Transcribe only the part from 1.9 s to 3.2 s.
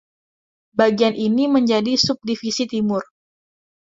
Subdivisi Timur.